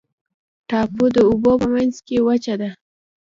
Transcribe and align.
ټاپو 0.69 1.05
د 1.15 1.17
اوبو 1.29 1.51
په 1.61 1.67
منځ 1.75 1.95
کې 2.05 2.17
وچه 2.27 2.55
ده. 2.61 2.69